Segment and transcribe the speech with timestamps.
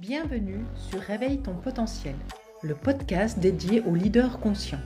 [0.00, 2.16] Bienvenue sur Réveille ton potentiel,
[2.62, 4.82] le podcast dédié aux leaders conscients.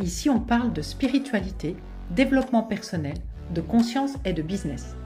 [0.00, 1.76] Ici, on parle de spiritualité,
[2.12, 3.18] développement personnel,
[3.52, 4.96] de conscience et de business.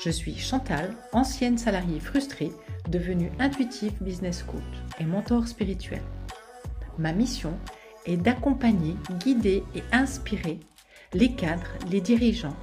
[0.00, 2.52] Je suis Chantal, ancienne salariée frustrée,
[2.88, 4.62] devenue intuitive business coach
[5.00, 6.02] et mentor spirituel.
[6.98, 7.58] Ma mission
[8.06, 10.60] est d'accompagner, guider et inspirer
[11.14, 12.56] les cadres, les dirigeants,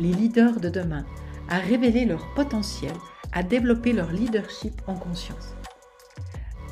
[0.00, 1.06] les leaders de demain
[1.48, 2.92] à révéler leur potentiel,
[3.32, 5.54] à développer leur leadership en conscience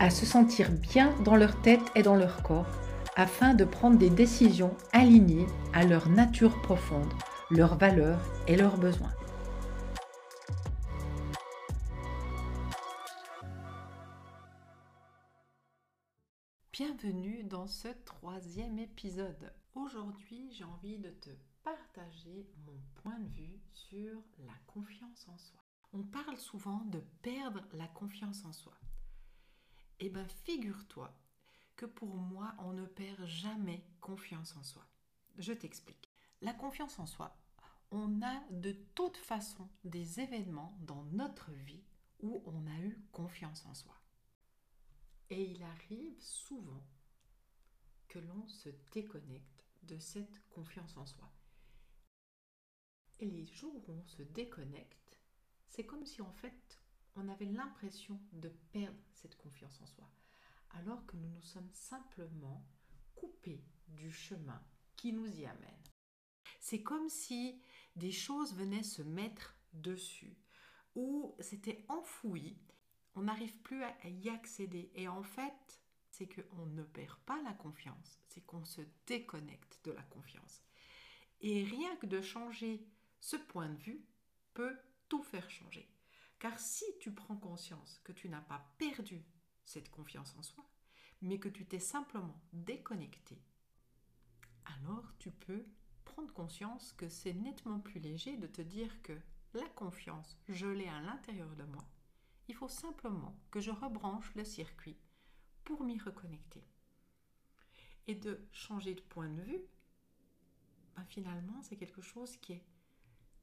[0.00, 2.66] à se sentir bien dans leur tête et dans leur corps
[3.16, 7.12] afin de prendre des décisions alignées à leur nature profonde,
[7.50, 9.12] leurs valeurs et leurs besoins.
[16.72, 19.52] Bienvenue dans ce troisième épisode.
[19.74, 21.30] Aujourd'hui, j'ai envie de te
[21.62, 25.60] partager mon point de vue sur la confiance en soi.
[25.92, 28.72] On parle souvent de perdre la confiance en soi.
[30.00, 31.14] Eh bien, figure-toi
[31.76, 34.86] que pour moi, on ne perd jamais confiance en soi.
[35.36, 36.10] Je t'explique.
[36.40, 37.36] La confiance en soi,
[37.90, 41.84] on a de toute façon des événements dans notre vie
[42.20, 43.94] où on a eu confiance en soi.
[45.28, 46.82] Et il arrive souvent
[48.08, 51.30] que l'on se déconnecte de cette confiance en soi.
[53.18, 55.18] Et les jours où on se déconnecte,
[55.68, 56.79] c'est comme si en fait
[57.16, 60.08] on avait l'impression de perdre cette confiance en soi,
[60.70, 62.64] alors que nous nous sommes simplement
[63.14, 64.62] coupés du chemin
[64.96, 65.84] qui nous y amène.
[66.60, 67.60] C'est comme si
[67.96, 70.36] des choses venaient se mettre dessus,
[70.94, 72.58] ou c'était enfoui,
[73.14, 74.90] on n'arrive plus à y accéder.
[74.94, 75.80] Et en fait,
[76.10, 80.62] c'est qu'on ne perd pas la confiance, c'est qu'on se déconnecte de la confiance.
[81.40, 82.86] Et rien que de changer
[83.20, 84.04] ce point de vue
[84.54, 84.76] peut
[85.08, 85.88] tout faire changer.
[86.40, 89.22] Car si tu prends conscience que tu n'as pas perdu
[89.66, 90.64] cette confiance en soi,
[91.20, 93.38] mais que tu t'es simplement déconnecté,
[94.64, 95.66] alors tu peux
[96.04, 99.12] prendre conscience que c'est nettement plus léger de te dire que
[99.52, 101.84] la confiance, je l'ai à l'intérieur de moi.
[102.48, 104.98] Il faut simplement que je rebranche le circuit
[105.62, 106.64] pour m'y reconnecter.
[108.06, 109.62] Et de changer de point de vue,
[110.96, 112.64] ben finalement, c'est quelque chose qui est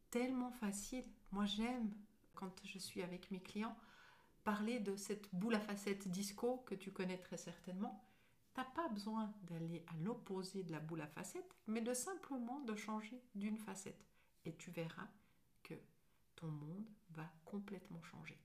[0.10, 1.06] tellement facile.
[1.32, 1.94] Moi, j'aime
[2.38, 3.76] quand je suis avec mes clients,
[4.44, 8.04] parler de cette boule à facettes disco que tu connais très certainement.
[8.54, 12.62] Tu n'as pas besoin d'aller à l'opposé de la boule à facettes, mais de simplement
[12.62, 14.06] de changer d'une facette.
[14.46, 15.08] Et tu verras
[15.64, 15.74] que
[16.36, 18.40] ton monde va complètement changer.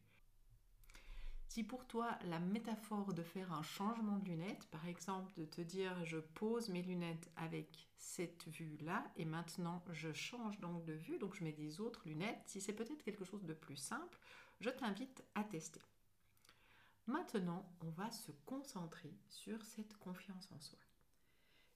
[1.53, 5.61] Si pour toi la métaphore de faire un changement de lunettes, par exemple de te
[5.61, 11.19] dire je pose mes lunettes avec cette vue-là et maintenant je change donc de vue,
[11.19, 14.19] donc je mets des autres lunettes, si c'est peut-être quelque chose de plus simple,
[14.61, 15.83] je t'invite à tester.
[17.07, 20.79] Maintenant, on va se concentrer sur cette confiance en soi.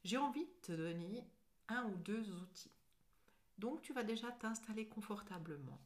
[0.04, 1.22] J'ai envie de te donner
[1.68, 2.72] un ou deux outils.
[3.58, 5.78] Donc tu vas déjà t'installer confortablement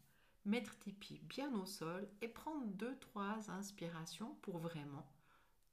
[0.44, 5.06] mettre tes pieds bien au sol et prendre deux, trois inspirations pour vraiment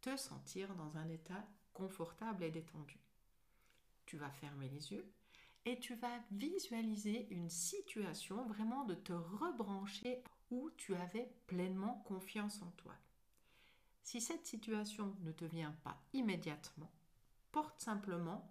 [0.01, 2.99] te sentir dans un état confortable et détendu.
[4.05, 5.11] Tu vas fermer les yeux
[5.65, 12.61] et tu vas visualiser une situation vraiment de te rebrancher où tu avais pleinement confiance
[12.61, 12.93] en toi.
[14.01, 16.89] Si cette situation ne te vient pas immédiatement,
[17.51, 18.49] porte simplement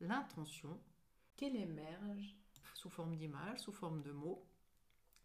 [0.00, 0.80] l'intention
[1.36, 2.34] qu'elle émerge
[2.74, 4.42] sous forme d'image, sous forme de mots,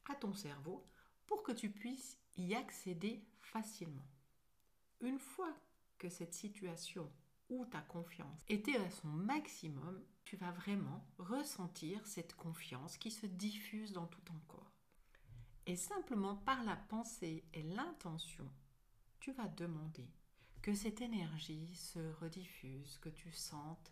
[0.09, 0.85] à ton cerveau
[1.27, 4.07] pour que tu puisses y accéder facilement.
[5.01, 5.53] Une fois
[5.97, 7.11] que cette situation
[7.49, 13.25] où ta confiance était à son maximum, tu vas vraiment ressentir cette confiance qui se
[13.25, 14.71] diffuse dans tout ton corps.
[15.65, 18.49] Et simplement par la pensée et l'intention,
[19.19, 20.09] tu vas demander
[20.61, 23.91] que cette énergie se rediffuse, que tu sentes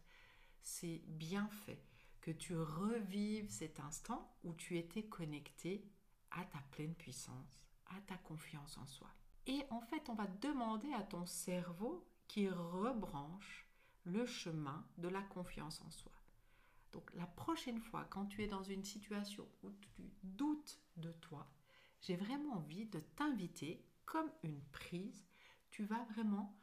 [0.62, 1.84] c'est bien fait,
[2.22, 5.84] que tu revives cet instant où tu étais connecté
[6.32, 9.08] à ta pleine puissance, à ta confiance en soi.
[9.48, 13.68] Et en fait, on va demander à ton cerveau qui rebranche
[14.04, 16.12] le chemin de la confiance en soi.
[16.92, 21.48] Donc la prochaine fois, quand tu es dans une situation où tu doutes de toi,
[22.02, 25.28] j'ai vraiment envie de t'inviter comme une prise.
[25.70, 26.56] Tu vas vraiment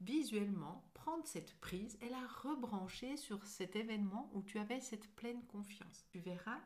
[0.00, 5.44] visuellement prendre cette prise et la rebrancher sur cet événement où tu avais cette pleine
[5.46, 6.04] confiance.
[6.10, 6.60] Tu verras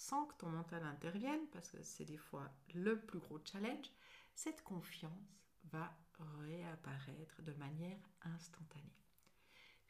[0.00, 3.90] sans que ton mental intervienne, parce que c'est des fois le plus gros challenge,
[4.34, 5.94] cette confiance va
[6.38, 8.96] réapparaître de manière instantanée.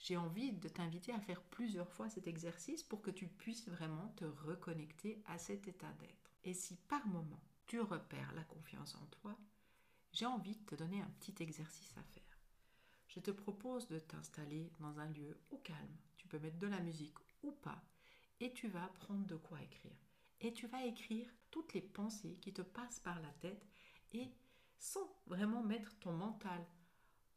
[0.01, 4.09] J'ai envie de t'inviter à faire plusieurs fois cet exercice pour que tu puisses vraiment
[4.17, 6.33] te reconnecter à cet état d'être.
[6.43, 9.39] Et si par moment tu repères la confiance en toi,
[10.13, 12.39] j'ai envie de te donner un petit exercice à faire.
[13.07, 15.97] Je te propose de t'installer dans un lieu au calme.
[16.17, 17.81] Tu peux mettre de la musique ou pas.
[18.41, 19.97] Et tu vas prendre de quoi écrire.
[20.41, 23.67] Et tu vas écrire toutes les pensées qui te passent par la tête
[24.13, 24.33] et
[24.79, 26.67] sans vraiment mettre ton mental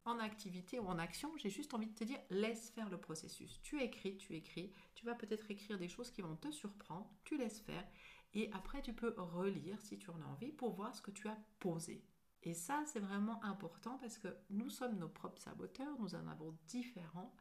[0.05, 3.61] en activité ou en action, j'ai juste envie de te dire, laisse faire le processus.
[3.61, 7.37] Tu écris, tu écris, tu vas peut-être écrire des choses qui vont te surprendre, tu
[7.37, 7.87] laisses faire,
[8.33, 11.27] et après tu peux relire si tu en as envie pour voir ce que tu
[11.27, 12.03] as posé.
[12.41, 16.57] Et ça, c'est vraiment important parce que nous sommes nos propres saboteurs, nous en avons
[16.67, 17.33] différents,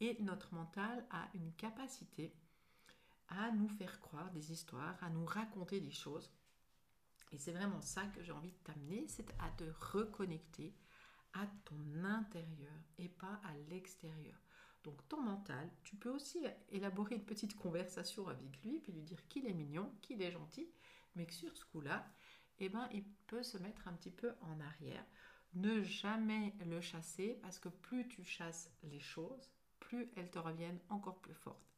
[0.00, 2.34] et notre mental a une capacité
[3.30, 6.30] à nous faire croire des histoires, à nous raconter des choses.
[7.32, 10.74] Et c'est vraiment ça que j'ai envie de t'amener, c'est à te reconnecter
[11.32, 14.36] à ton intérieur et pas à l'extérieur.
[14.82, 19.26] Donc ton mental, tu peux aussi élaborer une petite conversation avec lui, puis lui dire
[19.28, 20.68] qu'il est mignon, qu'il est gentil,
[21.14, 22.10] mais que sur ce coup-là,
[22.58, 25.04] eh ben, il peut se mettre un petit peu en arrière.
[25.54, 29.50] Ne jamais le chasser parce que plus tu chasses les choses,
[29.80, 31.69] plus elles te reviennent encore plus fortes.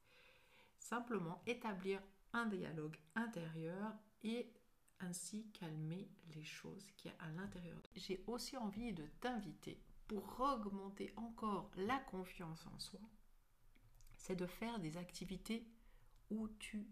[0.83, 2.01] Simplement établir
[2.33, 4.53] un dialogue intérieur et
[5.01, 7.79] ainsi calmer les choses qu'il y a à l'intérieur.
[7.95, 13.01] J'ai aussi envie de t'inviter pour augmenter encore la confiance en soi,
[14.17, 15.67] c'est de faire des activités
[16.31, 16.87] où tu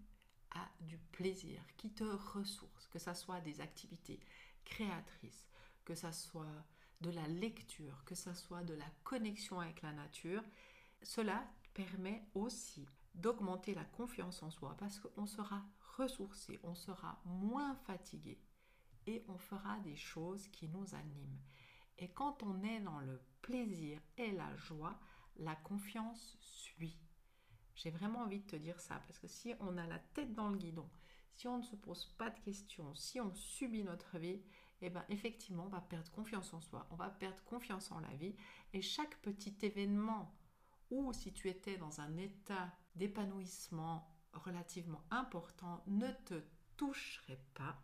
[0.52, 4.20] as du plaisir, qui te ressourcent, que ce soit des activités
[4.64, 5.48] créatrices,
[5.84, 6.64] que ce soit
[7.00, 10.42] de la lecture, que ce soit de la connexion avec la nature.
[11.02, 11.44] Cela
[11.74, 15.62] permet aussi d'augmenter la confiance en soi parce qu'on sera
[15.96, 18.40] ressourcé, on sera moins fatigué
[19.06, 21.40] et on fera des choses qui nous animent.
[21.98, 24.98] Et quand on est dans le plaisir et la joie,
[25.36, 26.98] la confiance suit.
[27.74, 30.48] J'ai vraiment envie de te dire ça parce que si on a la tête dans
[30.48, 30.88] le guidon,
[31.34, 34.42] si on ne se pose pas de questions, si on subit notre vie,
[34.82, 38.14] eh ben effectivement, on va perdre confiance en soi, on va perdre confiance en la
[38.16, 38.34] vie
[38.72, 40.34] et chaque petit événement
[40.90, 46.42] ou si tu étais dans un état d'épanouissement relativement important ne te
[46.76, 47.76] toucherait pas.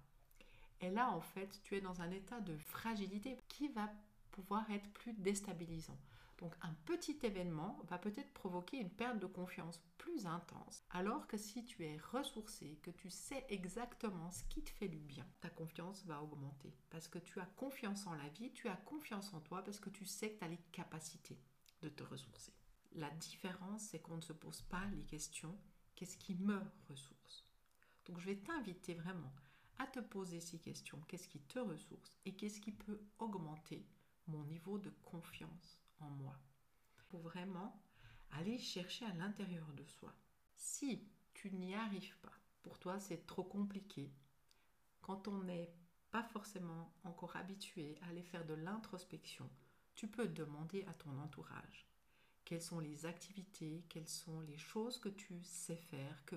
[0.80, 3.90] Et là, en fait, tu es dans un état de fragilité qui va
[4.30, 5.98] pouvoir être plus déstabilisant.
[6.38, 11.38] Donc un petit événement va peut-être provoquer une perte de confiance plus intense, alors que
[11.38, 15.48] si tu es ressourcé, que tu sais exactement ce qui te fait du bien, ta
[15.48, 16.74] confiance va augmenter.
[16.90, 19.88] Parce que tu as confiance en la vie, tu as confiance en toi, parce que
[19.88, 21.38] tu sais que tu as les capacités
[21.80, 22.52] de te ressourcer.
[22.92, 25.58] La différence, c'est qu'on ne se pose pas les questions
[25.96, 27.44] qu'est-ce qui me ressource?
[28.04, 29.32] Donc je vais t'inviter vraiment
[29.78, 31.00] à te poser ces questions.
[31.08, 33.84] Qu'est-ce qui te ressource et qu'est-ce qui peut augmenter
[34.26, 36.38] mon niveau de confiance en moi?
[37.08, 37.82] Pour vraiment
[38.32, 40.14] aller chercher à l'intérieur de soi.
[40.54, 41.02] Si
[41.34, 44.12] tu n'y arrives pas, pour toi c'est trop compliqué,
[45.00, 45.72] quand on n'est
[46.10, 49.48] pas forcément encore habitué à aller faire de l'introspection,
[49.94, 51.86] tu peux demander à ton entourage
[52.46, 56.36] quelles sont les activités, quelles sont les choses que tu sais faire, que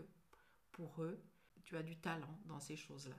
[0.71, 1.23] pour eux,
[1.63, 3.15] tu as du talent dans ces choses-là.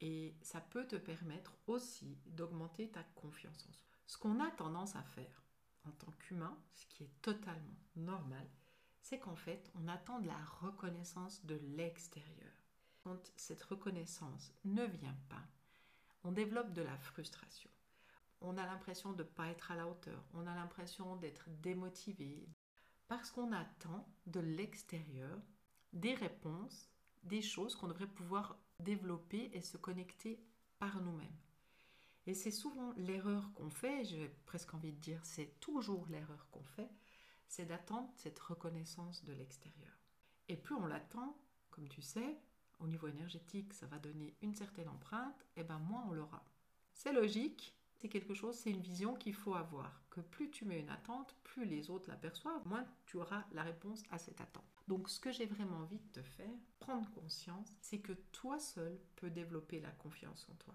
[0.00, 3.88] Et ça peut te permettre aussi d'augmenter ta confiance en soi.
[4.06, 5.42] Ce qu'on a tendance à faire
[5.84, 8.48] en tant qu'humain, ce qui est totalement normal,
[9.02, 12.52] c'est qu'en fait, on attend de la reconnaissance de l'extérieur.
[13.02, 15.42] Quand cette reconnaissance ne vient pas,
[16.22, 17.70] on développe de la frustration
[18.40, 22.48] on a l'impression de ne pas être à la hauteur, on a l'impression d'être démotivé,
[23.08, 25.40] parce qu'on attend de l'extérieur
[25.92, 26.90] des réponses,
[27.24, 30.40] des choses qu'on devrait pouvoir développer et se connecter
[30.78, 31.36] par nous-mêmes.
[32.26, 36.64] Et c'est souvent l'erreur qu'on fait, j'ai presque envie de dire c'est toujours l'erreur qu'on
[36.64, 36.90] fait,
[37.48, 39.98] c'est d'attendre cette reconnaissance de l'extérieur.
[40.48, 41.36] Et plus on l'attend,
[41.70, 42.38] comme tu sais,
[42.80, 46.44] au niveau énergétique, ça va donner une certaine empreinte, et ben moins on l'aura.
[46.92, 50.02] C'est logique, c'est quelque chose, c'est une vision qu'il faut avoir.
[50.10, 54.02] Que plus tu mets une attente, plus les autres l'aperçoivent, moins tu auras la réponse
[54.10, 54.64] à cette attente.
[54.86, 58.98] Donc ce que j'ai vraiment envie de te faire, prendre conscience, c'est que toi seul
[59.16, 60.74] peux développer la confiance en toi.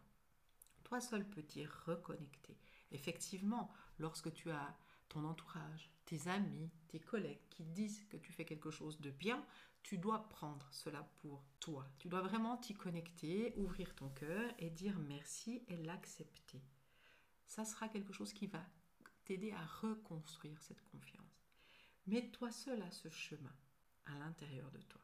[0.84, 2.58] Toi seul peux t'y reconnecter.
[2.92, 4.78] Effectivement, lorsque tu as
[5.08, 9.44] ton entourage, tes amis, tes collègues qui disent que tu fais quelque chose de bien,
[9.82, 11.88] tu dois prendre cela pour toi.
[12.00, 16.62] Tu dois vraiment t'y connecter, ouvrir ton cœur et dire merci et l'accepter
[17.48, 18.64] ça sera quelque chose qui va
[19.26, 21.48] t'aider à reconstruire cette confiance.
[22.08, 23.56] Mais toi seul à ce chemin
[24.06, 25.02] à l'intérieur de toi.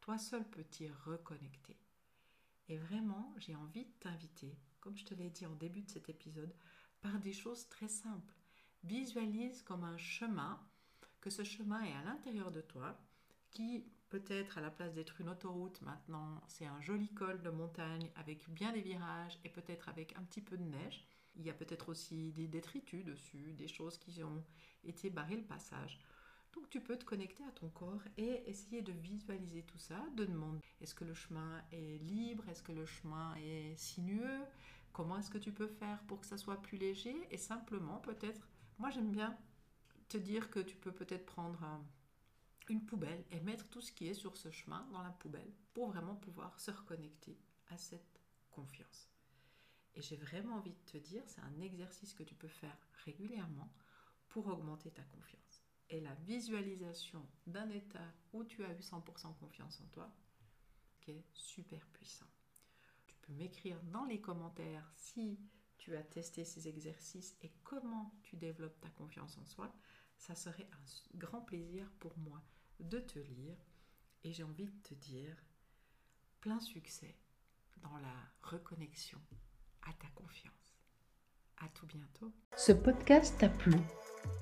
[0.00, 1.76] Toi seul peux t'y reconnecter.
[2.68, 6.08] Et vraiment, j'ai envie de t'inviter, comme je te l'ai dit en début de cet
[6.08, 6.54] épisode,
[7.02, 8.34] par des choses très simples.
[8.84, 10.58] Visualise comme un chemin,
[11.20, 12.98] que ce chemin est à l'intérieur de toi,
[13.50, 18.10] qui peut-être à la place d'être une autoroute maintenant, c'est un joli col de montagne
[18.14, 21.04] avec bien des virages et peut-être avec un petit peu de neige.
[21.36, 24.42] Il y a peut-être aussi des détritus dessus, des choses qui ont
[24.84, 25.98] été barrées le passage.
[26.52, 30.24] Donc tu peux te connecter à ton corps et essayer de visualiser tout ça, de
[30.24, 34.40] demander est-ce que le chemin est libre, est-ce que le chemin est sinueux,
[34.92, 37.16] comment est-ce que tu peux faire pour que ça soit plus léger?
[37.32, 38.46] Et simplement peut-être,
[38.78, 39.36] moi j'aime bien
[40.08, 41.58] te dire que tu peux peut-être prendre
[42.68, 45.88] une poubelle et mettre tout ce qui est sur ce chemin dans la poubelle pour
[45.88, 47.36] vraiment pouvoir se reconnecter
[47.70, 49.13] à cette confiance.
[49.96, 53.72] Et j'ai vraiment envie de te dire, c'est un exercice que tu peux faire régulièrement
[54.28, 55.62] pour augmenter ta confiance.
[55.90, 60.12] Et la visualisation d'un état où tu as eu 100% confiance en toi,
[61.00, 62.26] qui est super puissant.
[63.06, 65.38] Tu peux m'écrire dans les commentaires si
[65.78, 69.74] tu as testé ces exercices et comment tu développes ta confiance en soi.
[70.16, 72.42] Ça serait un grand plaisir pour moi
[72.80, 73.58] de te lire
[74.22, 75.36] et j'ai envie de te dire
[76.40, 77.16] plein succès
[77.82, 79.20] dans la reconnexion
[79.88, 80.78] à ta confiance.
[81.58, 82.32] À tout bientôt.
[82.56, 83.72] Ce podcast t'a plu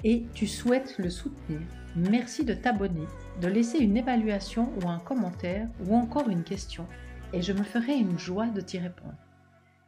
[0.05, 1.61] et tu souhaites le soutenir.
[1.97, 3.07] Merci de t'abonner,
[3.41, 6.87] de laisser une évaluation ou un commentaire ou encore une question
[7.33, 9.19] et je me ferai une joie de t'y répondre.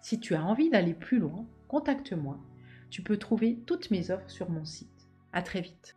[0.01, 2.39] Si tu as envie d'aller plus loin, contacte-moi.
[2.91, 5.09] Tu peux trouver toutes mes offres sur mon site.
[5.33, 5.97] À très vite.